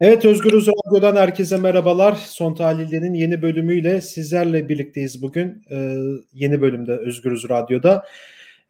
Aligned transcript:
Evet 0.00 0.24
Özgürüz 0.24 0.68
Radyo'dan 0.68 1.16
herkese 1.16 1.56
merhabalar. 1.56 2.14
Son 2.14 2.54
tahlillerinin 2.54 3.14
yeni 3.14 3.42
bölümüyle 3.42 4.00
sizlerle 4.00 4.68
birlikteyiz 4.68 5.22
bugün. 5.22 5.62
Ee, 5.70 5.96
yeni 6.32 6.60
bölümde 6.60 6.92
Özgürüz 6.92 7.48
Radyo'da. 7.48 8.06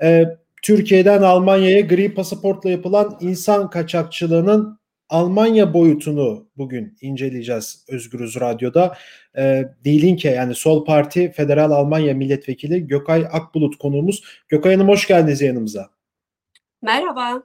Ee, 0.03 0.25
Türkiye'den 0.63 1.23
Almanya'ya 1.23 1.81
gri 1.81 2.15
pasaportla 2.15 2.71
yapılan 2.71 3.19
insan 3.21 3.71
kaçakçılığının 3.71 4.81
Almanya 5.09 5.75
boyutunu 5.75 6.47
bugün 6.57 6.97
inceleyeceğiz 7.01 7.85
Özgürüz 7.89 8.41
Radyo'da. 8.41 8.97
Ee, 9.37 9.69
Dilinke 9.85 10.31
yani 10.31 10.55
Sol 10.55 10.85
Parti 10.85 11.33
Federal 11.33 11.71
Almanya 11.71 12.15
Milletvekili 12.15 12.87
Gökay 12.87 13.27
Akbulut 13.33 13.79
konuğumuz. 13.79 14.23
Gökay 14.49 14.75
Hanım 14.75 14.89
hoş 14.89 15.07
geldiniz 15.07 15.41
yanımıza. 15.41 15.91
Merhaba. 16.83 17.43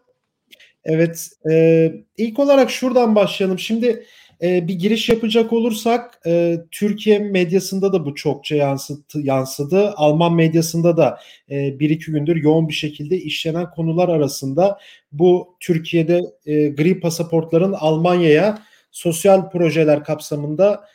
Evet, 0.85 1.29
e, 1.51 1.91
ilk 2.17 2.39
olarak 2.39 2.71
şuradan 2.71 3.15
başlayalım. 3.15 3.59
Şimdi 3.59 4.05
e, 4.41 4.67
bir 4.67 4.73
giriş 4.73 5.09
yapacak 5.09 5.53
olursak 5.53 6.19
e, 6.25 6.57
Türkiye 6.71 7.19
medyasında 7.19 7.93
da 7.93 8.05
bu 8.05 8.15
çokça 8.15 8.55
yansıtı, 8.55 9.19
yansıdı. 9.19 9.93
Alman 9.95 10.35
medyasında 10.35 10.97
da 10.97 11.19
e, 11.51 11.79
bir 11.79 11.89
iki 11.89 12.11
gündür 12.11 12.35
yoğun 12.35 12.67
bir 12.67 12.73
şekilde 12.73 13.17
işlenen 13.17 13.71
konular 13.71 14.09
arasında 14.09 14.79
bu 15.11 15.55
Türkiye'de 15.59 16.21
e, 16.45 16.67
gri 16.67 16.99
pasaportların 16.99 17.73
Almanya'ya 17.73 18.59
sosyal 18.91 19.49
projeler 19.49 20.03
kapsamında 20.03 20.85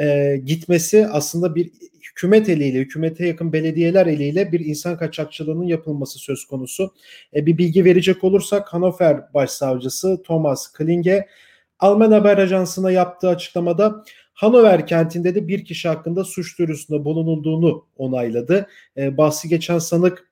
e, 0.00 0.36
gitmesi 0.44 1.06
aslında 1.06 1.54
bir 1.54 1.70
hükümet 2.02 2.48
eliyle, 2.48 2.78
hükümete 2.78 3.26
yakın 3.26 3.52
belediyeler 3.52 4.06
eliyle 4.06 4.52
bir 4.52 4.60
insan 4.60 4.98
kaçakçılığının 4.98 5.64
yapılması 5.64 6.18
söz 6.18 6.44
konusu. 6.44 6.94
E, 7.34 7.46
bir 7.46 7.58
bilgi 7.58 7.84
verecek 7.84 8.24
olursak 8.24 8.68
Hannover 8.68 9.34
Başsavcısı 9.34 10.22
Thomas 10.22 10.72
Klinge 10.72 11.26
Alman 11.78 12.12
haber 12.12 12.38
ajansına 12.38 12.90
yaptığı 12.90 13.28
açıklamada 13.28 14.04
Hannover 14.34 14.86
kentinde 14.86 15.34
de 15.34 15.48
bir 15.48 15.64
kişi 15.64 15.88
hakkında 15.88 16.24
suç 16.24 16.58
duyurusunda 16.58 17.04
bulunulduğunu 17.04 17.86
onayladı. 17.96 18.66
E, 18.96 19.16
bahsi 19.16 19.48
geçen 19.48 19.78
sanık 19.78 20.30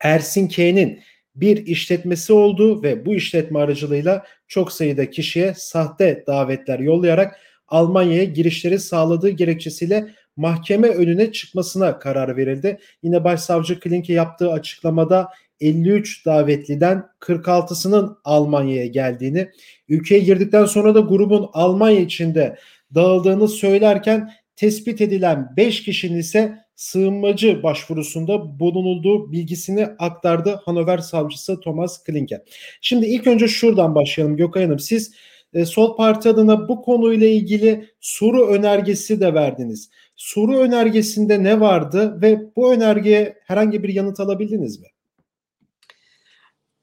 Ersin 0.00 0.48
K'nin 0.48 1.00
bir 1.34 1.66
işletmesi 1.66 2.32
oldu 2.32 2.82
ve 2.82 3.06
bu 3.06 3.14
işletme 3.14 3.58
aracılığıyla 3.58 4.26
çok 4.48 4.72
sayıda 4.72 5.10
kişiye 5.10 5.54
sahte 5.56 6.24
davetler 6.26 6.78
yollayarak 6.78 7.38
Almanya'ya 7.72 8.24
girişleri 8.24 8.78
sağladığı 8.78 9.28
gerekçesiyle 9.28 10.08
mahkeme 10.36 10.88
önüne 10.88 11.32
çıkmasına 11.32 11.98
karar 11.98 12.36
verildi. 12.36 12.78
Yine 13.02 13.24
Başsavcı 13.24 13.80
Klinke 13.80 14.12
yaptığı 14.12 14.52
açıklamada 14.52 15.28
53 15.60 16.26
davetliden 16.26 17.04
46'sının 17.20 18.16
Almanya'ya 18.24 18.86
geldiğini, 18.86 19.50
ülkeye 19.88 20.20
girdikten 20.20 20.64
sonra 20.64 20.94
da 20.94 21.00
grubun 21.00 21.50
Almanya 21.52 22.00
içinde 22.00 22.58
dağıldığını 22.94 23.48
söylerken 23.48 24.30
tespit 24.56 25.00
edilen 25.00 25.48
5 25.56 25.82
kişinin 25.82 26.18
ise 26.18 26.58
sığınmacı 26.76 27.62
başvurusunda 27.62 28.60
bulunulduğu 28.60 29.32
bilgisini 29.32 29.86
aktardı 29.98 30.60
Hanover 30.64 30.98
savcısı 30.98 31.60
Thomas 31.60 32.04
Klinke. 32.04 32.44
Şimdi 32.80 33.06
ilk 33.06 33.26
önce 33.26 33.48
şuradan 33.48 33.94
başlayalım 33.94 34.36
Gökay 34.36 34.64
Hanım. 34.64 34.78
Siz 34.78 35.14
e, 35.54 35.64
Sol 35.64 35.96
Parti 35.96 36.28
adına 36.28 36.68
bu 36.68 36.82
konuyla 36.82 37.26
ilgili 37.26 37.90
soru 38.00 38.46
önergesi 38.46 39.20
de 39.20 39.34
verdiniz. 39.34 39.90
Soru 40.16 40.58
önergesinde 40.58 41.42
ne 41.42 41.60
vardı 41.60 42.18
ve 42.22 42.56
bu 42.56 42.72
önergeye 42.72 43.38
herhangi 43.44 43.82
bir 43.82 43.88
yanıt 43.88 44.20
alabildiniz 44.20 44.80
mi? 44.80 44.86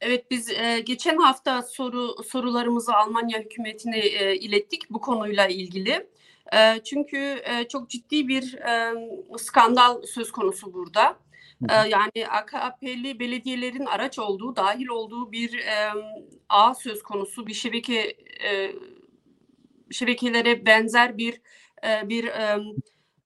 Evet 0.01 0.31
biz 0.31 0.49
e, 0.49 0.79
geçen 0.79 1.17
hafta 1.17 1.61
soru 1.61 2.23
sorularımızı 2.23 2.93
Almanya 2.95 3.39
hükümetine 3.39 3.99
e, 3.99 4.35
ilettik 4.35 4.89
bu 4.89 5.01
konuyla 5.01 5.47
ilgili. 5.47 6.07
E, 6.53 6.83
çünkü 6.83 7.17
e, 7.17 7.67
çok 7.67 7.89
ciddi 7.89 8.27
bir 8.27 8.53
e, 8.53 8.93
skandal 9.37 10.01
söz 10.01 10.31
konusu 10.31 10.73
burada. 10.73 11.17
E, 11.69 11.73
yani 11.89 12.27
AKP'li 12.29 13.19
belediyelerin 13.19 13.85
araç 13.85 14.19
olduğu, 14.19 14.55
dahil 14.55 14.87
olduğu 14.87 15.31
bir 15.31 15.57
e, 15.57 15.93
ağ 16.49 16.75
söz 16.75 17.03
konusu, 17.03 17.47
bir 17.47 17.53
şebeke 17.53 18.15
e, 18.43 18.71
şebekelere 19.91 20.65
benzer 20.65 21.17
bir 21.17 21.41
e, 21.83 22.09
bir 22.09 22.23
e, 22.27 22.59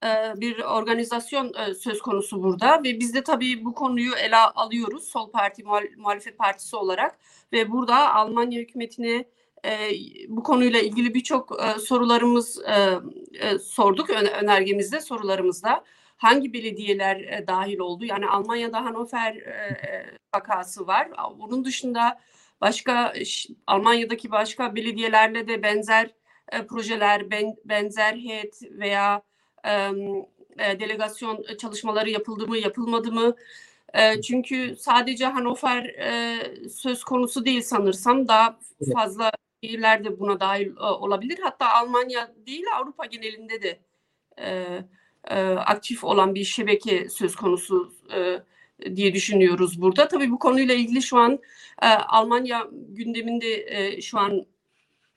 e, 0.04 0.34
bir 0.42 0.60
organizasyon 0.60 1.54
e, 1.54 1.74
söz 1.74 2.02
konusu 2.02 2.44
burada. 2.44 2.84
Ve 2.84 3.00
biz 3.00 3.14
de 3.14 3.24
tabii 3.24 3.66
bu 3.66 3.74
konuyu 3.74 4.16
ele 4.16 4.38
alıyoruz 4.38 5.04
Sol 5.04 5.32
Parti 5.32 5.64
muhalefet 5.98 6.38
partisi 6.38 6.76
olarak. 6.76 7.20
Ve 7.54 7.72
burada 7.72 8.14
Almanya 8.14 8.62
hükümetine 8.62 9.26
e, 9.66 9.90
bu 10.28 10.44
konuyla 10.44 10.80
ilgili 10.80 11.14
birçok 11.14 11.62
sorularımız 11.80 12.62
sorduk 13.62 14.10
önergemizde 14.10 15.02
sorularımızda. 15.02 15.84
Hangi 16.18 16.54
belediyeler 16.54 17.48
dahil 17.48 17.80
oldu? 17.80 18.06
Yani 18.06 18.28
Almanya'da 18.28 18.86
Hannover 18.86 19.38
vakası 20.36 20.88
var. 20.88 21.08
Bunun 21.40 21.66
dışında 21.66 22.20
başka 22.64 23.14
Almanya'daki 23.68 24.32
başka 24.32 24.76
belediyelerle 24.76 25.48
de 25.48 25.64
benzer 25.64 26.10
projeler 26.70 27.32
benzer 27.66 28.14
heyet 28.14 28.62
veya 28.72 29.22
e, 30.60 30.80
delegasyon 30.80 31.46
çalışmaları 31.62 32.10
yapıldı 32.10 32.48
mı, 32.48 32.58
yapılmadı 32.58 33.12
mı? 33.12 33.36
E, 33.94 34.22
çünkü 34.22 34.76
sadece 34.80 35.26
Hannover 35.26 35.84
e, 35.86 36.40
söz 36.70 37.04
konusu 37.04 37.46
değil 37.46 37.62
sanırsam. 37.62 38.28
Daha 38.28 38.60
fazla 38.94 39.32
şehirler 39.64 40.04
de 40.04 40.20
buna 40.20 40.40
dahil 40.40 40.78
e, 40.78 40.84
olabilir. 40.84 41.40
Hatta 41.44 41.70
Almanya 41.74 42.34
değil 42.46 42.66
Avrupa 42.76 43.06
genelinde 43.06 43.62
de 43.62 43.80
e, 44.40 44.80
e, 45.28 45.40
aktif 45.54 46.04
olan 46.04 46.36
bir 46.36 46.44
şebeke 46.44 47.10
söz 47.10 47.36
konusu 47.36 47.94
e, 48.16 48.44
diye 48.96 49.14
düşünüyoruz 49.14 49.82
burada. 49.82 50.08
Tabii 50.08 50.32
bu 50.32 50.40
konuyla 50.40 50.76
ilgili 50.76 51.02
şu 51.02 51.18
an 51.18 51.40
e, 51.82 51.88
Almanya 51.88 52.68
gündeminde 52.72 53.66
e, 53.68 54.02
şu 54.02 54.20
an 54.20 54.46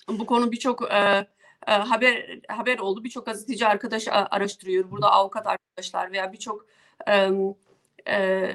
bu 0.09 0.27
konu 0.27 0.53
birçok 0.53 0.93
e, 0.93 1.27
e, 1.66 1.72
haber 1.72 2.38
haber 2.49 2.78
oldu. 2.78 3.04
Birçok 3.04 3.27
gazeteci 3.27 3.66
arkadaş 3.66 4.09
araştırıyor. 4.09 4.91
Burada 4.91 5.12
avukat 5.12 5.47
arkadaşlar 5.47 6.12
veya 6.12 6.32
birçok 6.32 6.66
e, 7.09 7.31
e, 8.09 8.53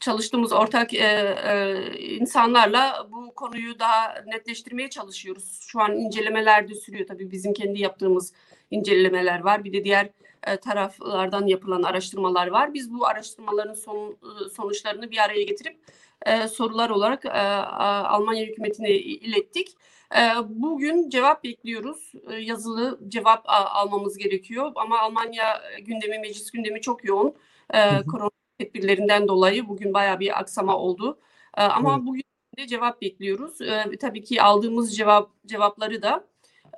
çalıştığımız 0.00 0.52
ortak 0.52 0.94
e, 0.94 1.36
e, 1.46 1.76
insanlarla 1.98 3.06
bu 3.12 3.34
konuyu 3.34 3.78
daha 3.78 4.14
netleştirmeye 4.26 4.90
çalışıyoruz. 4.90 5.60
Şu 5.66 5.80
an 5.80 5.96
incelemeler 5.96 6.68
de 6.68 6.74
sürüyor. 6.74 7.06
Tabii 7.06 7.30
bizim 7.30 7.52
kendi 7.52 7.80
yaptığımız 7.80 8.32
incelemeler 8.70 9.40
var. 9.40 9.64
Bir 9.64 9.72
de 9.72 9.84
diğer 9.84 10.08
e, 10.46 10.56
taraflardan 10.56 11.46
yapılan 11.46 11.82
araştırmalar 11.82 12.46
var. 12.46 12.74
Biz 12.74 12.94
bu 12.94 13.06
araştırmaların 13.06 13.74
son, 13.74 14.16
sonuçlarını 14.56 15.10
bir 15.10 15.18
araya 15.18 15.42
getirip 15.42 15.78
e, 16.26 16.48
sorular 16.48 16.90
olarak 16.90 17.24
e, 17.24 17.28
Almanya 17.28 18.46
hükümetine 18.46 18.90
ilettik. 18.90 19.68
E, 20.16 20.20
bugün 20.48 21.08
cevap 21.10 21.44
bekliyoruz. 21.44 22.12
E, 22.30 22.34
yazılı 22.34 23.00
cevap 23.08 23.48
a, 23.48 23.64
almamız 23.64 24.18
gerekiyor. 24.18 24.72
Ama 24.74 24.98
Almanya 24.98 25.62
gündemi, 25.82 26.18
meclis 26.18 26.50
gündemi 26.50 26.80
çok 26.80 27.04
yoğun. 27.04 27.34
E, 27.74 28.02
korona 28.02 28.30
tedbirlerinden 28.58 29.28
dolayı 29.28 29.68
bugün 29.68 29.94
bayağı 29.94 30.20
bir 30.20 30.38
aksama 30.40 30.76
oldu. 30.76 31.18
E, 31.56 31.62
ama 31.62 31.94
evet. 31.94 32.06
bugün 32.06 32.24
de 32.58 32.66
cevap 32.66 33.02
bekliyoruz. 33.02 33.60
E, 33.60 33.84
tabii 34.00 34.22
ki 34.24 34.42
aldığımız 34.42 34.96
cevap 34.96 35.30
cevapları 35.46 36.02
da 36.02 36.24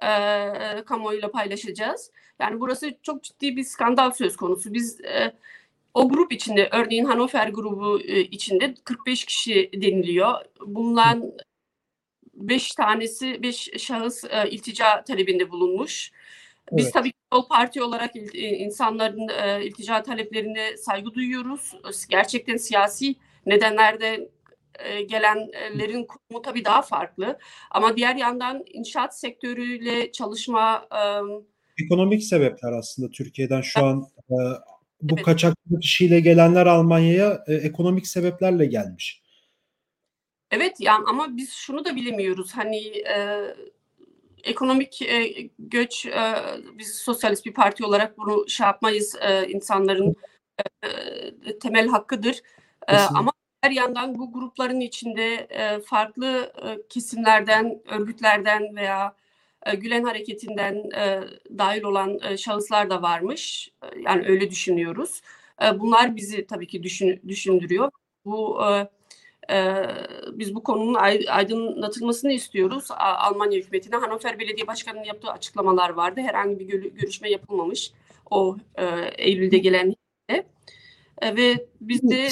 e, 0.02 0.84
kamuoyuyla 0.84 1.30
paylaşacağız. 1.30 2.10
Yani 2.40 2.60
burası 2.60 2.94
çok 3.02 3.22
ciddi 3.22 3.56
bir 3.56 3.64
skandal 3.64 4.10
söz 4.10 4.36
konusu. 4.36 4.74
Biz 4.74 5.00
e, 5.00 5.32
o 5.94 6.08
grup 6.08 6.32
içinde 6.32 6.68
örneğin 6.72 7.04
Hannover 7.04 7.48
grubu 7.48 8.00
e, 8.00 8.20
içinde 8.20 8.74
45 8.84 9.24
kişi 9.24 9.70
deniliyor. 9.74 10.34
Bundan 10.66 11.32
5 12.34 12.74
tanesi 12.74 13.42
5 13.42 13.70
şahıs 13.78 14.24
e, 14.24 14.50
iltica 14.50 15.04
talebinde 15.04 15.50
bulunmuş. 15.50 16.12
Biz 16.72 16.84
evet. 16.84 16.94
tabii 16.94 17.12
o 17.30 17.48
parti 17.48 17.82
olarak 17.82 18.16
il, 18.16 18.34
insanların 18.34 19.28
e, 19.28 19.64
iltica 19.64 20.02
taleplerine 20.02 20.76
saygı 20.76 21.14
duyuyoruz. 21.14 21.72
Gerçekten 22.08 22.56
siyasi 22.56 23.14
nedenlerden 23.46 24.28
e, 24.78 25.02
gelenlerin 25.02 26.06
kurumu 26.06 26.42
tabii 26.42 26.64
daha 26.64 26.82
farklı. 26.82 27.38
Ama 27.70 27.96
diğer 27.96 28.16
yandan 28.16 28.64
inşaat 28.66 29.18
sektörüyle 29.18 30.12
çalışma... 30.12 30.88
E, 30.92 31.00
Ekonomik 31.84 32.22
sebepler 32.22 32.72
aslında 32.72 33.10
Türkiye'den 33.10 33.60
şu 33.60 33.84
an 33.84 34.06
e, 34.30 34.36
bu 35.02 35.14
evet. 35.14 35.24
kaçakçılık 35.24 35.84
işiyle 35.84 36.20
gelenler 36.20 36.66
Almanya'ya 36.66 37.44
e, 37.46 37.54
ekonomik 37.54 38.06
sebeplerle 38.06 38.66
gelmiş. 38.66 39.22
Evet 40.50 40.76
yani 40.80 41.04
ama 41.08 41.36
biz 41.36 41.52
şunu 41.52 41.84
da 41.84 41.96
bilemiyoruz. 41.96 42.52
Hani 42.54 42.86
e, 42.86 43.42
ekonomik 44.44 45.02
e, 45.02 45.50
göç 45.58 46.06
e, 46.06 46.34
biz 46.78 46.94
sosyalist 46.94 47.46
bir 47.46 47.54
parti 47.54 47.84
olarak 47.84 48.18
bunu 48.18 48.48
şey 48.48 48.66
yapmayız. 48.66 49.16
E, 49.20 49.48
insanların 49.48 50.16
e, 50.82 51.58
temel 51.58 51.88
hakkıdır. 51.88 52.42
E, 52.88 52.96
ama 52.96 53.32
her 53.66 53.70
yandan 53.70 54.18
bu 54.18 54.32
grupların 54.32 54.80
içinde 54.80 55.34
e, 55.34 55.80
farklı 55.80 56.52
e, 56.64 56.88
kesimlerden, 56.88 57.82
örgütlerden 57.90 58.76
veya 58.76 59.14
e, 59.66 59.74
Gülen 59.74 60.04
hareketinden 60.04 60.90
dahil 61.58 61.82
olan 61.82 62.36
şahıslar 62.36 62.90
da 62.90 63.02
varmış. 63.02 63.70
Yani 64.04 64.26
öyle 64.28 64.50
düşünüyoruz. 64.50 65.22
Bunlar 65.74 66.16
bizi 66.16 66.46
tabii 66.46 66.66
ki 66.66 66.82
düşün, 66.82 67.20
düşündürüyor. 67.28 67.90
Bu 68.24 68.60
biz 70.32 70.54
bu 70.54 70.62
konunun 70.62 70.94
aydınlatılmasını 71.28 72.32
istiyoruz. 72.32 72.88
Almanya 72.98 73.58
hükümetine 73.58 73.96
Hannover 73.96 74.38
Belediye 74.38 74.66
Başkanı'nın 74.66 75.04
yaptığı 75.04 75.30
açıklamalar 75.30 75.90
vardı. 75.90 76.20
Herhangi 76.20 76.58
bir 76.58 76.90
görüşme 76.90 77.30
yapılmamış 77.30 77.92
o 78.30 78.56
Eylül'de 79.18 79.58
gelen 79.58 79.94
ve 81.22 81.66
biz 81.80 82.02
de 82.02 82.28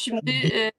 şimdi 0.00 0.30
e, 0.30 0.72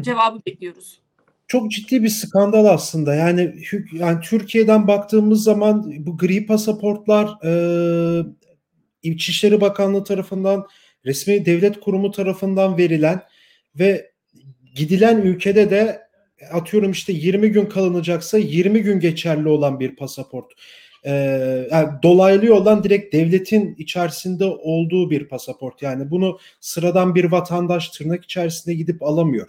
cevabı 0.00 0.40
bekliyoruz 0.46 1.00
çok 1.48 1.70
ciddi 1.70 2.02
bir 2.02 2.08
skandal 2.08 2.64
aslında. 2.64 3.14
Yani 3.14 3.54
yani 3.92 4.20
Türkiye'den 4.20 4.88
baktığımız 4.88 5.42
zaman 5.42 5.94
bu 5.98 6.16
gri 6.16 6.46
pasaportlar 6.46 7.44
e, 7.44 8.24
İçişleri 9.02 9.60
Bakanlığı 9.60 10.04
tarafından 10.04 10.66
resmi 11.04 11.46
devlet 11.46 11.80
kurumu 11.80 12.10
tarafından 12.10 12.78
verilen 12.78 13.22
ve 13.78 14.12
gidilen 14.74 15.22
ülkede 15.22 15.70
de 15.70 16.08
atıyorum 16.52 16.90
işte 16.90 17.12
20 17.12 17.48
gün 17.48 17.66
kalınacaksa 17.66 18.38
20 18.38 18.82
gün 18.82 19.00
geçerli 19.00 19.48
olan 19.48 19.80
bir 19.80 19.96
pasaport. 19.96 20.52
Ee, 21.04 21.68
yani 21.70 21.88
dolaylı 22.02 22.46
yoldan 22.46 22.84
direkt 22.84 23.14
devletin 23.14 23.74
içerisinde 23.78 24.44
olduğu 24.44 25.10
bir 25.10 25.28
pasaport. 25.28 25.82
Yani 25.82 26.10
bunu 26.10 26.38
sıradan 26.60 27.14
bir 27.14 27.24
vatandaş 27.24 27.88
tırnak 27.88 28.24
içerisinde 28.24 28.74
gidip 28.74 29.02
alamıyor. 29.02 29.48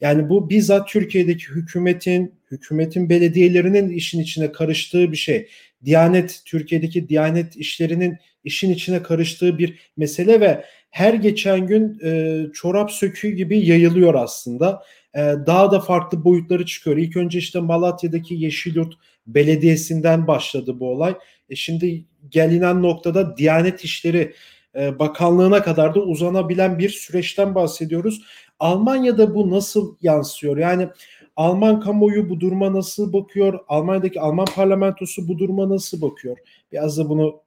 Yani 0.00 0.28
bu 0.28 0.50
bizzat 0.50 0.88
Türkiye'deki 0.88 1.48
hükümetin, 1.48 2.34
hükümetin 2.50 3.10
belediyelerinin 3.10 3.90
işin 3.90 4.20
içine 4.20 4.52
karıştığı 4.52 5.12
bir 5.12 5.16
şey. 5.16 5.48
Diyanet, 5.84 6.42
Türkiye'deki 6.44 7.08
Diyanet 7.08 7.56
işlerinin 7.56 8.18
işin 8.44 8.70
içine 8.70 9.02
karıştığı 9.02 9.58
bir 9.58 9.78
mesele 9.96 10.40
ve 10.40 10.64
her 10.90 11.14
geçen 11.14 11.66
gün 11.66 12.00
e, 12.04 12.42
çorap 12.52 12.90
söküğü 12.90 13.30
gibi 13.30 13.66
yayılıyor 13.66 14.14
aslında. 14.14 14.82
E, 15.14 15.20
daha 15.46 15.72
da 15.72 15.80
farklı 15.80 16.24
boyutları 16.24 16.66
çıkıyor. 16.66 16.96
İlk 16.96 17.16
önce 17.16 17.38
işte 17.38 17.60
Malatya'daki 17.60 18.34
Yeşilyurt 18.34 18.94
Belediyesi'nden 19.26 20.26
başladı 20.26 20.80
bu 20.80 20.90
olay. 20.90 21.14
E 21.50 21.56
şimdi 21.56 22.04
gelinen 22.28 22.82
noktada 22.82 23.36
Diyanet 23.36 23.84
İşleri 23.84 24.34
e, 24.76 24.98
Bakanlığına 24.98 25.62
kadar 25.62 25.94
da 25.94 26.00
uzanabilen 26.00 26.78
bir 26.78 26.88
süreçten 26.88 27.54
bahsediyoruz. 27.54 28.22
Almanya'da 28.58 29.34
bu 29.34 29.50
nasıl 29.50 29.96
yansıyor? 30.02 30.56
Yani 30.56 30.88
Alman 31.36 31.80
kamuoyu 31.80 32.30
bu 32.30 32.40
duruma 32.40 32.72
nasıl 32.72 33.12
bakıyor? 33.12 33.60
Almanya'daki 33.68 34.20
Alman 34.20 34.46
parlamentosu 34.54 35.28
bu 35.28 35.38
duruma 35.38 35.68
nasıl 35.68 36.02
bakıyor? 36.02 36.36
Biraz 36.72 36.98
da 36.98 37.08
bunu 37.08 37.40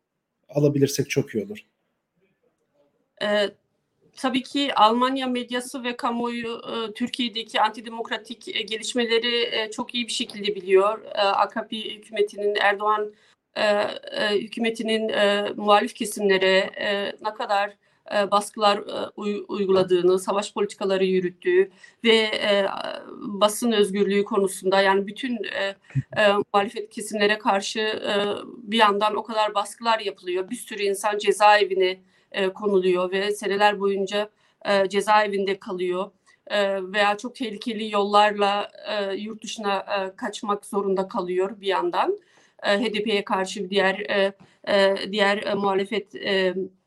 alabilirsek 0.50 1.10
çok 1.10 1.36
iyi 1.36 1.46
olur. 1.46 1.58
Ee, 3.24 3.50
tabii 4.18 4.44
ki 4.44 4.76
Almanya 4.76 5.28
medyası 5.28 5.84
ve 5.84 5.98
kamuoyu 5.98 6.62
e, 6.72 6.94
Türkiye'deki 6.94 7.62
antidemokratik 7.62 8.48
e, 8.48 8.62
gelişmeleri 8.62 9.50
e, 9.52 9.72
çok 9.72 9.96
iyi 9.96 10.08
bir 10.08 10.12
şekilde 10.12 10.56
biliyor. 10.56 11.02
E, 11.06 11.22
AKP 11.22 11.78
hükümetinin 11.78 12.56
Erdoğan 12.56 13.12
e, 13.56 13.64
e, 13.64 14.40
hükümetinin 14.40 15.10
e, 15.10 15.54
muhalif 15.56 15.94
kesimlere 15.94 16.58
e, 16.58 17.06
ne 17.06 17.34
kadar 17.34 17.74
e, 18.16 18.32
baskılar 18.32 18.78
e, 18.78 19.10
uyguladığını, 19.48 20.20
savaş 20.20 20.54
politikaları 20.54 21.06
yürüttüğü 21.06 21.72
ve 22.04 22.16
e, 22.18 22.68
basın 23.18 23.72
özgürlüğü 23.72 24.24
konusunda 24.24 24.82
yani 24.82 25.08
bütün 25.08 25.40
muhalefet 26.54 26.90
kesimlere 26.90 27.38
karşı 27.38 28.02
bir 28.58 28.78
yandan 28.78 29.16
o 29.16 29.24
kadar 29.24 29.56
baskılar 29.56 30.00
yapılıyor. 30.00 30.50
Bir 30.50 30.56
sürü 30.56 30.84
insan 30.84 31.18
cezaevine 31.18 32.00
konuluyor 32.56 33.12
ve 33.12 33.32
seneler 33.32 33.80
boyunca 33.80 34.30
cezaevinde 34.88 35.60
kalıyor 35.60 36.12
veya 36.94 37.18
çok 37.18 37.36
tehlikeli 37.36 37.92
yollarla 37.92 38.72
yurt 39.18 39.44
dışına 39.44 39.86
kaçmak 40.18 40.66
zorunda 40.66 41.08
kalıyor 41.08 41.62
bir 41.62 41.68
yandan. 41.68 42.20
HDP'ye 42.64 43.24
karşı 43.24 43.70
diğer 43.70 43.98
diğer 45.12 45.56
muhalefet 45.56 46.14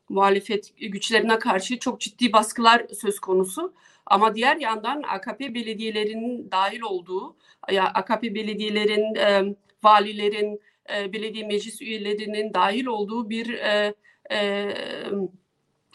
muhalefet 0.09 0.73
güçlerine 0.77 1.39
karşı 1.39 1.79
çok 1.79 1.99
ciddi 1.99 2.33
baskılar 2.33 2.85
söz 3.01 3.19
konusu. 3.19 3.73
Ama 4.05 4.35
diğer 4.35 4.57
yandan 4.57 5.03
AKP 5.03 5.53
belediyelerinin 5.53 6.51
dahil 6.51 6.81
olduğu, 6.81 7.35
ya 7.71 7.85
AKP 7.85 8.35
belediyelerin, 8.35 9.15
e, 9.15 9.55
valilerin, 9.83 10.61
e, 10.95 11.13
belediye 11.13 11.47
meclis 11.47 11.81
üyelerinin 11.81 12.53
dahil 12.53 12.85
olduğu 12.85 13.29
bir 13.29 13.53
e, 13.53 13.93
e, 14.31 14.69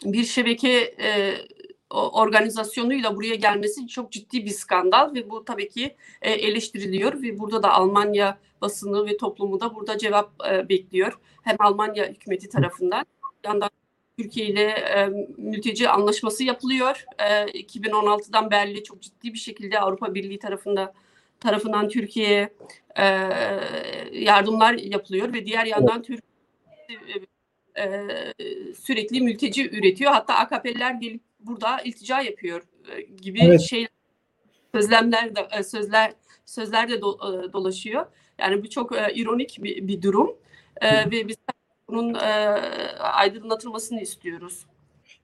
bir 0.05 0.23
şebeke 0.23 0.95
e, 0.99 1.35
organizasyonuyla 1.93 3.15
buraya 3.15 3.35
gelmesi 3.35 3.87
çok 3.87 4.11
ciddi 4.11 4.45
bir 4.45 4.49
skandal 4.49 5.15
ve 5.15 5.29
bu 5.29 5.45
tabii 5.45 5.69
ki 5.69 5.95
e, 6.21 6.31
eleştiriliyor 6.31 7.21
ve 7.21 7.39
burada 7.39 7.63
da 7.63 7.71
Almanya 7.71 8.37
basını 8.61 9.05
ve 9.05 9.17
toplumu 9.17 9.59
da 9.59 9.75
burada 9.75 9.97
cevap 9.97 10.31
e, 10.51 10.69
bekliyor. 10.69 11.19
Hem 11.43 11.55
Almanya 11.59 12.05
hükümeti 12.07 12.49
tarafından 12.49 13.05
yandan 13.45 13.69
Türkiye 14.17 14.45
ile 14.47 14.63
e, 14.63 15.09
mülteci 15.37 15.89
anlaşması 15.89 16.43
yapılıyor. 16.43 17.05
E, 17.19 17.45
2016'dan 17.61 18.51
beri 18.51 18.83
çok 18.83 19.01
ciddi 19.01 19.33
bir 19.33 19.37
şekilde 19.37 19.79
Avrupa 19.79 20.13
Birliği 20.13 20.39
tarafında 20.39 20.93
tarafından 21.39 21.89
Türkiye'ye 21.89 22.53
e, 22.95 23.05
yardımlar 24.11 24.73
yapılıyor 24.73 25.33
ve 25.33 25.45
diğer 25.45 25.65
yandan 25.65 26.01
Türkiye 26.01 27.30
e, 27.77 28.07
sürekli 28.73 29.21
mülteci 29.21 29.69
üretiyor. 29.69 30.11
Hatta 30.11 30.33
AKP'liler 30.33 30.93
gelip 30.93 31.21
burada 31.39 31.81
iltica 31.81 32.21
yapıyor 32.21 32.61
e, 32.95 33.01
gibi 33.01 33.39
evet. 33.43 33.61
şey 33.61 33.87
sözlemler 34.75 35.35
de 35.35 35.47
e, 35.59 35.63
sözler 35.63 36.13
sözler 36.45 36.89
de 36.89 37.01
do, 37.01 37.11
e, 37.11 37.53
dolaşıyor. 37.53 38.05
Yani 38.39 38.63
bu 38.63 38.69
çok 38.69 38.97
e, 38.97 39.13
ironik 39.15 39.57
bir, 39.63 39.87
bir 39.87 40.01
durum. 40.01 40.35
E, 40.81 41.11
ve 41.11 41.27
biz 41.27 41.35
bunun 41.87 42.13
e, 42.13 42.27
aydınlatılmasını 42.99 44.01
istiyoruz. 44.01 44.65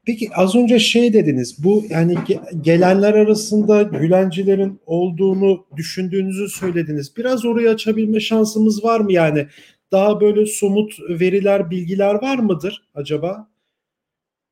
Peki 0.06 0.30
az 0.36 0.56
önce 0.56 0.80
şey 0.80 1.14
dediniz 1.14 1.64
bu 1.64 1.84
yani 1.90 2.16
gelenler 2.62 3.14
arasında 3.14 3.82
Gülencilerin 3.82 4.80
olduğunu 4.86 5.66
düşündüğünüzü 5.76 6.50
söylediniz. 6.50 7.18
Biraz 7.18 7.46
orayı 7.46 7.70
açabilme 7.70 8.20
şansımız 8.20 8.84
var 8.84 9.00
mı 9.00 9.14
yani? 9.14 9.48
Daha 9.92 10.22
böyle 10.22 10.46
somut 10.46 11.00
veriler, 11.10 11.70
bilgiler 11.70 12.14
var 12.14 12.38
mıdır 12.38 12.88
acaba? 12.96 13.48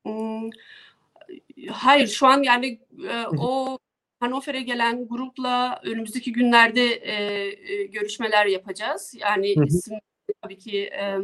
Hmm, 0.06 0.50
hayır 1.70 2.06
şu 2.06 2.26
an 2.26 2.42
yani 2.42 2.80
e, 3.10 3.26
o 3.38 3.78
Hannover'e 4.20 4.62
gelen 4.62 5.08
grupla 5.08 5.80
önümüzdeki 5.84 6.32
günlerde 6.32 6.84
e, 6.84 7.14
e, 7.72 7.86
görüşmeler 7.86 8.46
yapacağız. 8.46 9.14
Yani 9.18 9.54
isim 9.66 9.98
tabii 10.42 10.58
ki 10.58 10.82
e, 10.82 11.18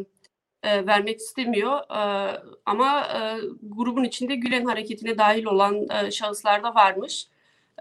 e, 0.63 0.87
vermek 0.87 1.19
istemiyor. 1.19 1.79
E, 1.79 2.41
ama 2.67 3.01
e, 3.01 3.41
grubun 3.63 4.05
içinde 4.05 4.35
Gülen 4.35 4.65
hareketine 4.65 5.19
dahil 5.19 5.45
olan 5.45 5.87
e, 5.91 6.11
şahıslar 6.11 6.63
da 6.63 6.75
varmış. 6.75 7.27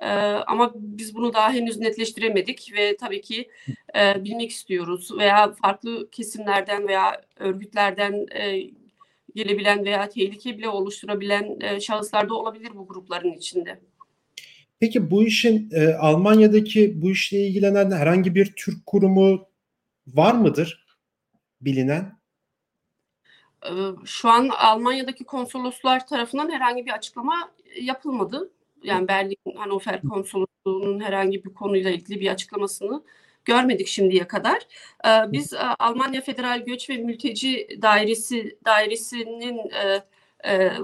E, 0.02 0.10
ama 0.48 0.72
biz 0.76 1.16
bunu 1.16 1.34
daha 1.34 1.52
henüz 1.52 1.78
netleştiremedik 1.78 2.72
ve 2.74 2.98
tabii 2.98 3.22
ki 3.22 3.50
e, 3.96 4.24
bilmek 4.24 4.52
istiyoruz 4.52 5.18
veya 5.18 5.54
farklı 5.54 6.10
kesimlerden 6.12 6.88
veya 6.88 7.22
örgütlerden 7.40 8.26
e, 8.36 8.62
gelebilen 9.36 9.86
veya 9.86 10.10
tehlike 10.10 10.58
bile 10.58 10.70
oluşturabilen 10.70 11.60
e, 11.62 11.80
şahıslar 11.80 12.30
da 12.30 12.34
olabilir 12.34 12.72
bu 12.76 12.88
grupların 12.88 13.34
içinde. 13.34 13.80
Peki 14.80 15.12
bu 15.12 15.24
işin 15.24 15.70
e, 15.72 15.94
Almanya'daki 15.94 17.02
bu 17.02 17.12
işle 17.12 17.48
ilgilenen 17.48 17.92
herhangi 17.92 18.36
bir 18.36 18.54
Türk 18.56 18.86
kurumu 18.86 19.48
var 20.08 20.34
mıdır 20.34 20.86
bilinen? 21.62 22.22
şu 24.06 24.30
an 24.30 24.50
Almanya'daki 24.50 25.24
konsoloslar 25.24 26.08
tarafından 26.08 26.52
herhangi 26.52 26.86
bir 26.86 26.92
açıklama 26.92 27.52
yapılmadı. 27.82 28.52
Yani 28.84 29.08
Berlin 29.08 29.38
Hannover 29.56 30.02
konsolosluğunun 30.02 31.00
herhangi 31.00 31.46
bir 31.46 31.54
konuyla 31.54 31.92
ilgili 31.92 32.20
bir 32.20 32.32
açıklamasını 32.32 33.04
görmedik 33.46 33.88
şimdiye 33.88 34.28
kadar. 34.28 34.60
Biz 35.32 35.54
Almanya 35.80 36.22
Federal 36.22 36.60
Göç 36.66 36.90
ve 36.90 36.98
Mülteci 36.98 37.68
Dairesi 37.82 38.58
dairesinin 38.66 39.72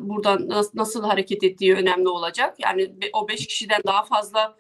buradan 0.10 0.50
nasıl 0.74 1.04
hareket 1.04 1.44
ettiği 1.44 1.76
önemli 1.76 2.10
olacak. 2.10 2.56
Yani 2.60 2.92
o 3.14 3.28
beş 3.28 3.48
kişiden 3.48 3.82
daha 3.88 4.04
fazla 4.04 4.56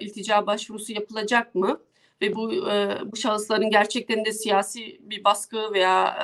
iltica 0.00 0.46
başvurusu 0.46 0.92
yapılacak 0.92 1.54
mı? 1.54 1.80
Ve 2.22 2.34
bu 2.34 2.50
bu 3.12 3.16
şahısların 3.16 3.70
gerçekten 3.70 4.24
de 4.24 4.32
siyasi 4.32 4.98
bir 5.00 5.24
baskı 5.24 5.72
veya 5.72 6.16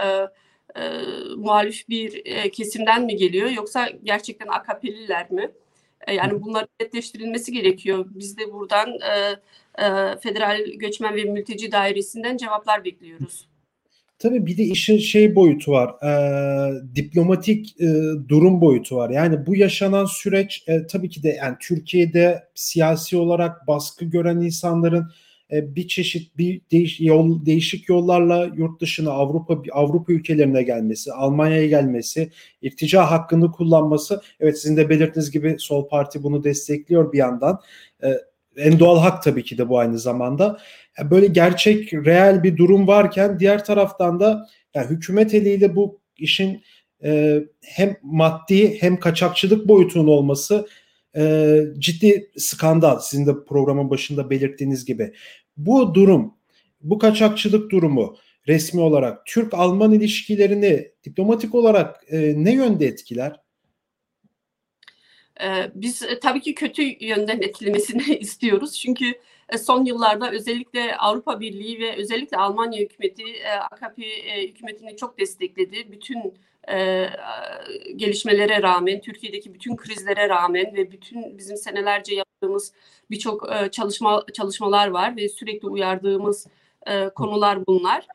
e, 0.76 0.90
muhalif 1.36 1.88
bir 1.88 2.22
e, 2.24 2.50
kesimden 2.50 3.04
mi 3.04 3.16
geliyor 3.16 3.50
yoksa 3.50 3.90
gerçekten 4.02 4.46
AKP'liler 4.46 5.30
mi? 5.30 5.50
E, 6.06 6.14
yani 6.14 6.42
bunların 6.42 6.68
netleştirilmesi 6.80 7.52
gerekiyor. 7.52 8.06
Biz 8.14 8.38
de 8.38 8.52
buradan 8.52 8.88
e, 8.88 9.36
Federal 10.20 10.64
Göçmen 10.76 11.16
ve 11.16 11.24
Mülteci 11.24 11.72
Dairesi'nden 11.72 12.36
cevaplar 12.36 12.84
bekliyoruz. 12.84 13.46
Tabii 14.18 14.46
bir 14.46 14.56
de 14.56 14.62
işin 14.62 14.98
şey 14.98 15.34
boyutu 15.34 15.72
var, 15.72 15.88
e, 15.88 16.94
diplomatik 16.94 17.80
e, 17.80 17.86
durum 18.28 18.60
boyutu 18.60 18.96
var. 18.96 19.10
Yani 19.10 19.46
bu 19.46 19.56
yaşanan 19.56 20.04
süreç 20.04 20.64
e, 20.66 20.86
tabii 20.86 21.08
ki 21.08 21.22
de 21.22 21.28
yani 21.28 21.56
Türkiye'de 21.60 22.48
siyasi 22.54 23.16
olarak 23.16 23.66
baskı 23.66 24.04
gören 24.04 24.40
insanların 24.40 25.02
e, 25.02 25.25
bir 25.50 25.88
çeşit 25.88 26.38
bir 26.38 26.60
değiş, 26.72 27.00
yol, 27.00 27.46
değişik 27.46 27.88
yollarla 27.88 28.50
yurt 28.56 28.80
dışına 28.80 29.10
Avrupa 29.10 29.62
Avrupa 29.72 30.12
ülkelerine 30.12 30.62
gelmesi, 30.62 31.12
Almanya'ya 31.12 31.66
gelmesi, 31.66 32.30
irtica 32.62 33.10
hakkını 33.10 33.52
kullanması. 33.52 34.22
Evet 34.40 34.58
sizin 34.58 34.76
de 34.76 34.88
belirttiğiniz 34.88 35.30
gibi 35.30 35.56
Sol 35.58 35.88
Parti 35.88 36.22
bunu 36.22 36.44
destekliyor 36.44 37.12
bir 37.12 37.18
yandan. 37.18 37.60
E, 38.02 38.08
en 38.56 38.78
doğal 38.78 38.98
hak 38.98 39.22
tabii 39.22 39.44
ki 39.44 39.58
de 39.58 39.68
bu 39.68 39.78
aynı 39.78 39.98
zamanda. 39.98 40.58
Böyle 41.10 41.26
gerçek, 41.26 41.94
reel 41.94 42.42
bir 42.42 42.56
durum 42.56 42.86
varken 42.86 43.40
diğer 43.40 43.64
taraftan 43.64 44.20
da 44.20 44.48
yani 44.74 44.90
hükümet 44.90 45.34
eliyle 45.34 45.76
bu 45.76 46.00
işin 46.16 46.62
e, 47.04 47.40
hem 47.62 47.96
maddi 48.02 48.82
hem 48.82 49.00
kaçakçılık 49.00 49.68
boyutunun 49.68 50.06
olması 50.06 50.66
e, 51.16 51.62
ciddi 51.78 52.30
skandal. 52.36 52.98
Sizin 52.98 53.26
de 53.26 53.44
programın 53.44 53.90
başında 53.90 54.30
belirttiğiniz 54.30 54.84
gibi. 54.84 55.12
Bu 55.56 55.94
durum, 55.94 56.34
bu 56.80 56.98
kaçakçılık 56.98 57.70
durumu 57.70 58.16
resmi 58.48 58.80
olarak 58.80 59.26
Türk-Alman 59.26 59.92
ilişkilerini 59.92 60.92
diplomatik 61.04 61.54
olarak 61.54 62.04
e, 62.08 62.34
ne 62.36 62.52
yönde 62.52 62.86
etkiler? 62.86 63.40
Biz 65.74 66.02
tabii 66.22 66.40
ki 66.40 66.54
kötü 66.54 67.04
yönden 67.04 67.40
etkilemesini 67.40 68.02
istiyoruz. 68.20 68.78
Çünkü 68.78 69.04
son 69.58 69.84
yıllarda 69.84 70.30
özellikle 70.30 70.96
Avrupa 70.96 71.40
Birliği 71.40 71.80
ve 71.80 71.96
özellikle 71.96 72.36
Almanya 72.36 72.80
hükümeti 72.80 73.24
AKP 73.70 74.02
hükümetini 74.48 74.96
çok 74.96 75.18
destekledi. 75.18 75.92
Bütün 75.92 76.34
gelişmelere 77.96 78.62
rağmen, 78.62 79.00
Türkiye'deki 79.00 79.54
bütün 79.54 79.76
krizlere 79.76 80.28
rağmen 80.28 80.74
ve 80.76 80.92
bütün 80.92 81.38
bizim 81.38 81.56
senelerce 81.56 82.14
yaptığımız 82.14 82.72
birçok 83.10 83.48
çalışma 83.72 84.24
çalışmalar 84.32 84.88
var 84.88 85.16
ve 85.16 85.28
sürekli 85.28 85.68
uyardığımız 85.68 86.46
konular 87.14 87.66
bunlar. 87.66 88.06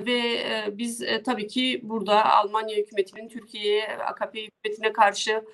Ve 0.00 0.38
biz 0.72 1.04
tabii 1.24 1.46
ki 1.46 1.80
burada 1.82 2.24
Almanya 2.24 2.76
hükümetinin 2.76 3.28
Türkiye'ye, 3.28 3.88
AKP 3.88 4.42
hükümetine 4.46 4.92
karşı 4.92 5.44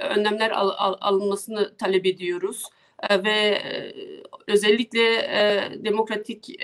önlemler 0.00 0.50
al, 0.50 0.70
al, 0.76 0.94
alınmasını 1.00 1.76
talep 1.76 2.06
ediyoruz 2.06 2.64
ve 3.10 3.62
özellikle 4.50 5.02
demokratik 5.84 6.60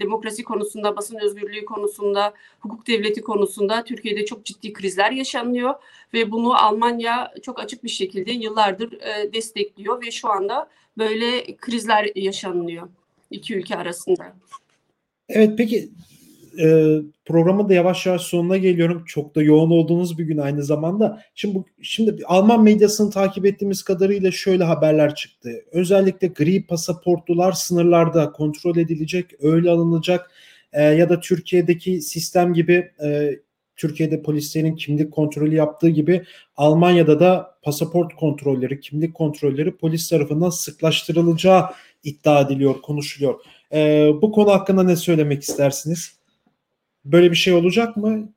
demokrasi 0.00 0.44
konusunda, 0.44 0.96
basın 0.96 1.18
özgürlüğü 1.18 1.64
konusunda, 1.64 2.34
hukuk 2.60 2.86
devleti 2.86 3.22
konusunda 3.22 3.84
Türkiye'de 3.84 4.24
çok 4.24 4.44
ciddi 4.44 4.72
krizler 4.72 5.10
yaşanıyor 5.10 5.74
ve 6.14 6.30
bunu 6.30 6.64
Almanya 6.64 7.34
çok 7.42 7.60
açık 7.60 7.84
bir 7.84 7.88
şekilde 7.88 8.32
yıllardır 8.32 9.00
destekliyor 9.32 10.02
ve 10.06 10.10
şu 10.10 10.28
anda 10.28 10.68
böyle 10.98 11.56
krizler 11.56 12.10
yaşanıyor 12.14 12.88
iki 13.30 13.54
ülke 13.54 13.76
arasında. 13.76 14.32
Evet 15.28 15.50
peki 15.58 15.88
e, 16.58 16.96
programın 17.24 17.68
da 17.68 17.74
yavaş 17.74 18.06
yavaş 18.06 18.22
sonuna 18.22 18.56
geliyorum. 18.56 19.04
Çok 19.06 19.34
da 19.34 19.42
yoğun 19.42 19.70
olduğunuz 19.70 20.18
bir 20.18 20.24
gün 20.24 20.38
aynı 20.38 20.62
zamanda. 20.62 21.22
Şimdi 21.34 21.54
bu, 21.54 21.64
şimdi 21.82 22.24
Alman 22.26 22.62
medyasını 22.62 23.10
takip 23.10 23.46
ettiğimiz 23.46 23.82
kadarıyla 23.82 24.30
şöyle 24.30 24.64
haberler 24.64 25.14
çıktı. 25.14 25.50
Özellikle 25.72 26.28
gri 26.28 26.66
pasaportlular 26.66 27.52
sınırlarda 27.52 28.32
kontrol 28.32 28.76
edilecek, 28.76 29.26
öyle 29.42 29.70
alınacak 29.70 30.30
e, 30.72 30.82
ya 30.82 31.08
da 31.08 31.20
Türkiye'deki 31.20 32.00
sistem 32.00 32.54
gibi 32.54 32.90
e, 33.04 33.38
Türkiye'de 33.76 34.22
polislerin 34.22 34.76
kimlik 34.76 35.12
kontrolü 35.12 35.54
yaptığı 35.54 35.88
gibi 35.88 36.22
Almanya'da 36.56 37.20
da 37.20 37.54
pasaport 37.62 38.16
kontrolleri, 38.16 38.80
kimlik 38.80 39.14
kontrolleri 39.14 39.76
polis 39.76 40.08
tarafından 40.08 40.50
sıklaştırılacağı 40.50 41.64
iddia 42.04 42.40
ediliyor, 42.40 42.82
konuşuluyor. 42.82 43.40
E, 43.72 44.10
bu 44.22 44.32
konu 44.32 44.50
hakkında 44.50 44.82
ne 44.82 44.96
söylemek 44.96 45.42
istersiniz? 45.42 46.19
Böyle 47.04 47.30
bir 47.30 47.36
şey 47.36 47.52
olacak 47.52 47.96
mı? 47.96 48.32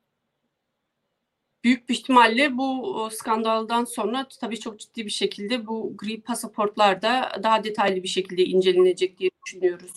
Büyük 1.63 1.89
bir 1.89 1.93
ihtimalle 1.93 2.57
bu 2.57 3.09
skandaldan 3.11 3.85
sonra 3.85 4.27
tabii 4.41 4.59
çok 4.59 4.79
ciddi 4.79 5.05
bir 5.05 5.11
şekilde 5.11 5.67
bu 5.67 5.97
gri 5.97 6.21
pasaportlar 6.21 7.01
da 7.01 7.31
daha 7.43 7.63
detaylı 7.63 8.03
bir 8.03 8.07
şekilde 8.07 8.45
incelenecek 8.45 9.19
diye 9.19 9.29
düşünüyoruz. 9.45 9.91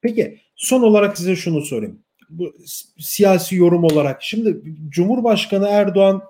Peki 0.00 0.40
son 0.56 0.82
olarak 0.82 1.18
size 1.18 1.36
şunu 1.36 1.62
sorayım. 1.62 2.02
Bu 2.28 2.56
siyasi 2.98 3.56
yorum 3.56 3.84
olarak 3.84 4.22
şimdi 4.22 4.62
Cumhurbaşkanı 4.88 5.68
Erdoğan 5.68 6.22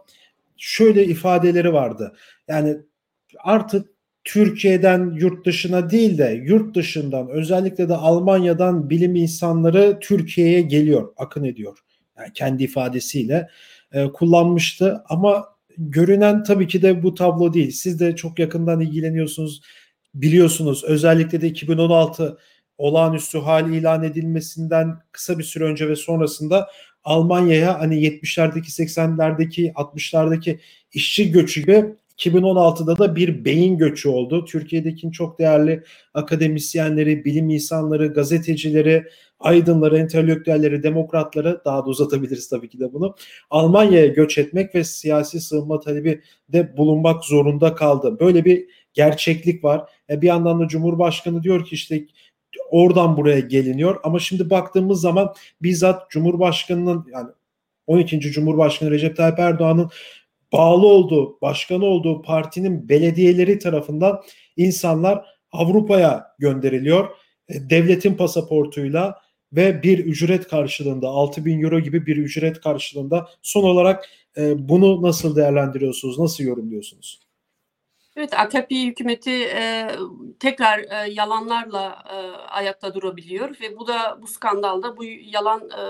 şöyle 0.56 1.04
ifadeleri 1.04 1.72
vardı. 1.72 2.16
Yani 2.48 2.76
artık 3.38 3.97
Türkiye'den 4.28 5.16
yurt 5.20 5.46
dışına 5.46 5.90
değil 5.90 6.18
de 6.18 6.42
yurt 6.44 6.76
dışından 6.76 7.28
özellikle 7.28 7.88
de 7.88 7.94
Almanya'dan 7.94 8.90
bilim 8.90 9.16
insanları 9.16 9.98
Türkiye'ye 10.00 10.60
geliyor, 10.60 11.12
akın 11.16 11.44
ediyor. 11.44 11.78
Yani 12.18 12.32
kendi 12.34 12.64
ifadesiyle 12.64 13.48
e, 13.92 14.04
kullanmıştı 14.04 15.02
ama 15.08 15.46
görünen 15.78 16.42
tabii 16.42 16.66
ki 16.66 16.82
de 16.82 17.02
bu 17.02 17.14
tablo 17.14 17.52
değil. 17.52 17.70
Siz 17.70 18.00
de 18.00 18.16
çok 18.16 18.38
yakından 18.38 18.80
ilgileniyorsunuz, 18.80 19.60
biliyorsunuz. 20.14 20.84
Özellikle 20.84 21.40
de 21.40 21.46
2016 21.48 22.38
olağanüstü 22.78 23.38
hal 23.38 23.72
ilan 23.72 24.02
edilmesinden 24.02 24.98
kısa 25.12 25.38
bir 25.38 25.44
süre 25.44 25.64
önce 25.64 25.88
ve 25.88 25.96
sonrasında 25.96 26.68
Almanya'ya 27.04 27.80
hani 27.80 27.94
70'lerdeki 27.94 28.82
80'lerdeki 28.82 29.72
60'lardaki 29.72 30.58
işçi 30.92 31.32
göçü 31.32 31.60
gibi 31.60 31.84
2016'da 32.18 32.98
da 32.98 33.16
bir 33.16 33.44
beyin 33.44 33.78
göçü 33.78 34.08
oldu. 34.08 34.44
Türkiye'deki 34.44 35.12
çok 35.12 35.38
değerli 35.38 35.82
akademisyenleri, 36.14 37.24
bilim 37.24 37.50
insanları, 37.50 38.06
gazetecileri, 38.06 39.04
aydınları, 39.40 39.98
entelektüelleri, 39.98 40.82
demokratları 40.82 41.60
daha 41.64 41.78
da 41.78 41.84
uzatabiliriz 41.88 42.48
tabii 42.48 42.68
ki 42.68 42.80
de 42.80 42.92
bunu. 42.92 43.14
Almanya'ya 43.50 44.06
göç 44.06 44.38
etmek 44.38 44.74
ve 44.74 44.84
siyasi 44.84 45.40
sığınma 45.40 45.80
talebi 45.80 46.20
de 46.48 46.76
bulunmak 46.76 47.24
zorunda 47.24 47.74
kaldı. 47.74 48.20
Böyle 48.20 48.44
bir 48.44 48.66
gerçeklik 48.92 49.64
var. 49.64 49.90
E 50.10 50.22
bir 50.22 50.26
yandan 50.26 50.60
da 50.60 50.68
Cumhurbaşkanı 50.68 51.42
diyor 51.42 51.64
ki 51.64 51.74
işte 51.74 52.04
oradan 52.70 53.16
buraya 53.16 53.40
geliniyor 53.40 54.00
ama 54.02 54.18
şimdi 54.18 54.50
baktığımız 54.50 55.00
zaman 55.00 55.34
bizzat 55.62 56.10
Cumhurbaşkanının 56.10 57.06
yani 57.12 57.28
12. 57.86 58.20
Cumhurbaşkanı 58.20 58.90
Recep 58.90 59.16
Tayyip 59.16 59.38
Erdoğan'ın 59.38 59.90
bağlı 60.52 60.86
olduğu, 60.86 61.40
başkanı 61.40 61.84
olduğu 61.84 62.22
partinin 62.22 62.88
belediyeleri 62.88 63.58
tarafından 63.58 64.22
insanlar 64.56 65.24
Avrupa'ya 65.52 66.26
gönderiliyor. 66.38 67.08
E, 67.48 67.70
devletin 67.70 68.14
pasaportuyla 68.14 69.14
ve 69.52 69.82
bir 69.82 69.98
ücret 69.98 70.48
karşılığında 70.48 71.08
6 71.08 71.44
bin 71.44 71.62
euro 71.62 71.80
gibi 71.80 72.06
bir 72.06 72.16
ücret 72.16 72.60
karşılığında 72.60 73.28
son 73.42 73.64
olarak 73.64 74.08
e, 74.36 74.68
bunu 74.68 75.02
nasıl 75.02 75.36
değerlendiriyorsunuz, 75.36 76.18
nasıl 76.18 76.44
yorumluyorsunuz? 76.44 77.27
Evet, 78.18 78.34
AKP 78.34 78.76
hükümeti 78.86 79.30
e, 79.30 79.90
tekrar 80.40 80.78
e, 80.78 81.10
yalanlarla 81.10 82.04
e, 82.12 82.16
ayakta 82.36 82.94
durabiliyor 82.94 83.56
ve 83.60 83.78
bu 83.78 83.86
da 83.86 84.18
bu 84.22 84.26
skandalda 84.26 84.96
bu 84.96 85.04
yalan 85.04 85.70
e, 85.70 85.82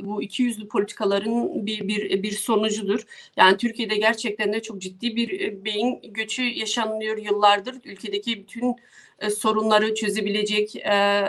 e 0.00 0.06
bu 0.06 0.22
iki 0.22 0.42
yüzlü 0.42 0.68
politikaların 0.68 1.66
bir 1.66 1.88
bir 1.88 2.22
bir 2.22 2.32
sonucudur. 2.32 3.00
Yani 3.36 3.56
Türkiye'de 3.56 3.96
gerçekten 3.96 4.52
de 4.52 4.62
çok 4.62 4.80
ciddi 4.80 5.16
bir 5.16 5.40
e, 5.40 5.64
beyin 5.64 6.00
göçü 6.02 6.42
yaşanıyor 6.42 7.18
yıllardır. 7.18 7.76
Ülkedeki 7.84 8.42
bütün 8.42 8.76
e, 9.18 9.30
sorunları 9.30 9.94
çözebilecek 9.94 10.76
e, 10.76 11.28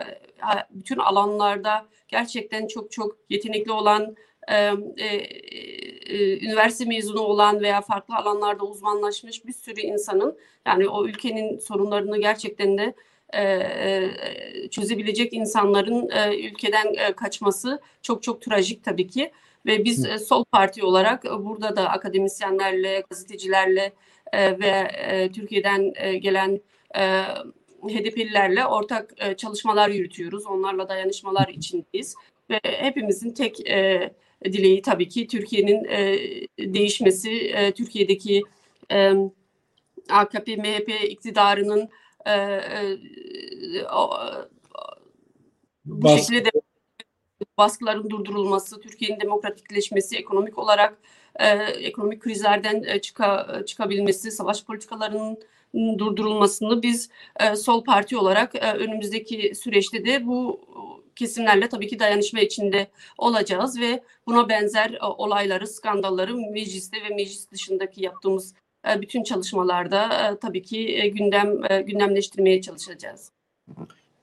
bütün 0.72 0.98
alanlarda 0.98 1.86
gerçekten 2.08 2.68
çok 2.68 2.92
çok 2.92 3.18
yetenekli 3.30 3.72
olan 3.72 4.16
e, 4.48 4.56
e, 4.98 5.08
üniversite 6.42 6.86
mezunu 6.86 7.20
olan 7.20 7.62
veya 7.62 7.82
farklı 7.82 8.16
alanlarda 8.16 8.66
uzmanlaşmış 8.66 9.46
bir 9.46 9.54
sürü 9.54 9.82
insanın 9.82 10.38
yani 10.66 10.90
o 10.90 11.06
ülkenin 11.06 11.58
sorunlarını 11.58 12.18
gerçekten 12.18 12.78
de 12.78 12.94
e, 13.36 14.70
çözebilecek 14.70 15.34
insanların 15.34 16.10
e, 16.10 16.48
ülkeden 16.48 16.94
e, 16.94 17.14
kaçması 17.14 17.82
çok 18.02 18.24
çok 18.24 18.42
trajik 18.42 18.84
tabii 18.84 19.08
ki. 19.08 19.32
Ve 19.66 19.84
biz 19.86 20.06
e, 20.06 20.20
sol 20.20 20.44
parti 20.52 20.84
olarak 20.84 21.24
burada 21.24 21.76
da 21.76 21.90
akademisyenlerle, 21.90 23.04
gazetecilerle 23.10 23.94
e, 24.34 24.60
ve 24.60 24.92
e, 24.98 25.32
Türkiye'den 25.32 25.94
e, 25.96 26.18
gelen 26.18 26.62
e, 26.98 27.24
HDP'lilerle 27.84 28.66
ortak 28.66 29.14
e, 29.18 29.38
çalışmalar 29.38 29.90
yürütüyoruz. 29.90 30.46
Onlarla 30.46 30.90
dayanışmalar 30.90 31.48
içindeyiz 31.48 32.16
ve 32.50 32.60
hepimizin 32.64 33.34
tek 33.34 33.70
e, 33.70 34.10
dileği 34.44 34.82
tabii 34.82 35.10
ki 35.10 35.28
Türkiye'nin 35.28 35.86
e, 35.86 36.18
değişmesi, 36.74 37.32
e, 37.32 37.72
Türkiye'deki 37.72 38.44
e, 38.92 39.14
AKP, 40.10 40.56
MHP 40.56 41.04
iktidarının 41.04 41.90
e, 42.26 42.34
e, 42.34 42.98
o, 43.94 44.10
bu 45.86 46.08
Bas- 46.08 46.18
şekilde 46.18 46.46
de 46.46 46.50
baskıların 47.58 48.10
durdurulması, 48.10 48.80
Türkiye'nin 48.80 49.20
demokratikleşmesi, 49.20 50.18
ekonomik 50.18 50.58
olarak 50.60 50.98
e, 51.36 51.48
ekonomik 51.58 52.22
krizlerden 52.22 52.84
e, 52.84 53.02
çıka, 53.02 53.62
çıkabilmesi, 53.66 54.32
savaş 54.32 54.64
politikalarının 54.64 55.40
durdurulmasını 55.74 56.82
biz 56.82 57.10
e, 57.40 57.56
sol 57.56 57.84
parti 57.84 58.18
olarak 58.18 58.56
e, 58.56 58.74
önümüzdeki 58.74 59.56
süreçte 59.56 60.06
de 60.06 60.28
bu 60.28 60.62
kesimlerle 61.16 61.70
tabii 61.70 61.88
ki 61.88 62.00
dayanışma 62.00 62.40
içinde 62.40 62.88
olacağız 63.18 63.80
ve 63.80 64.04
buna 64.28 64.50
benzer 64.50 64.92
e, 64.92 65.06
olayları, 65.06 65.68
skandalları 65.68 66.36
mecliste 66.36 66.98
ve 67.10 67.16
meclis 67.16 67.52
dışındaki 67.52 68.04
yaptığımız 68.04 68.54
e, 68.90 69.02
bütün 69.02 69.24
çalışmalarda 69.24 70.30
e, 70.32 70.40
tabii 70.40 70.62
ki 70.62 70.98
e, 70.98 71.08
gündem 71.08 71.72
e, 71.72 71.82
gündemleştirmeye 71.82 72.62
çalışacağız. 72.62 73.32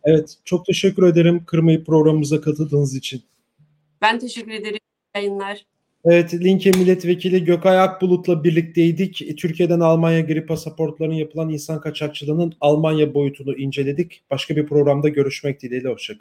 Evet, 0.05 0.37
çok 0.45 0.67
teşekkür 0.67 1.07
ederim 1.07 1.45
kırmayıp 1.45 1.87
programımıza 1.87 2.41
katıldığınız 2.41 2.97
için. 2.97 3.23
Ben 4.03 4.19
teşekkür 4.19 4.51
ederim. 4.51 4.81
Yayınlar. 5.17 5.65
Evet, 6.07 6.35
Linke 6.35 6.71
Milletvekili 6.71 7.45
Gökay 7.45 7.79
Akbulut'la 7.79 8.45
birlikteydik. 8.45 9.39
Türkiye'den 9.39 9.81
Almanya 9.81 10.21
geri 10.21 10.47
pasaportlarının 10.47 11.15
yapılan 11.15 11.49
insan 11.51 11.81
kaçakçılığının 11.81 12.53
Almanya 12.61 13.15
boyutunu 13.15 13.57
inceledik. 13.57 14.23
Başka 14.31 14.57
bir 14.57 14.67
programda 14.67 15.09
görüşmek 15.09 15.63
dileğiyle, 15.63 15.89
hoşçakalın. 15.89 16.15